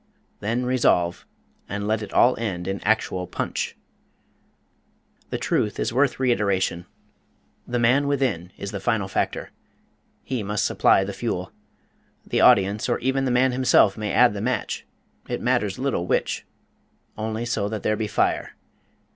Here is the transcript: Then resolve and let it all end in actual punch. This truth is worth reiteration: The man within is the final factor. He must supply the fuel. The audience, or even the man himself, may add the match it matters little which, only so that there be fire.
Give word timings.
Then 0.39 0.65
resolve 0.65 1.27
and 1.69 1.87
let 1.87 2.01
it 2.01 2.11
all 2.11 2.35
end 2.39 2.67
in 2.67 2.79
actual 2.81 3.27
punch. 3.27 3.77
This 5.29 5.39
truth 5.41 5.77
is 5.79 5.93
worth 5.93 6.19
reiteration: 6.19 6.87
The 7.67 7.77
man 7.77 8.07
within 8.07 8.51
is 8.57 8.71
the 8.71 8.79
final 8.79 9.07
factor. 9.07 9.51
He 10.23 10.41
must 10.41 10.65
supply 10.65 11.03
the 11.03 11.13
fuel. 11.13 11.51
The 12.25 12.41
audience, 12.41 12.89
or 12.89 12.97
even 12.97 13.25
the 13.25 13.29
man 13.29 13.51
himself, 13.51 13.95
may 13.95 14.11
add 14.11 14.33
the 14.33 14.41
match 14.41 14.87
it 15.29 15.39
matters 15.39 15.77
little 15.77 16.07
which, 16.07 16.47
only 17.15 17.45
so 17.45 17.69
that 17.69 17.83
there 17.83 17.95
be 17.95 18.07
fire. 18.07 18.55